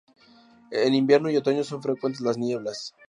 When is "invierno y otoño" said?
0.95-1.63